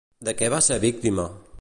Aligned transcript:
De 0.29 0.33
què 0.39 0.49
va 0.55 0.63
ser 0.69 0.79
víctima? 0.87 1.27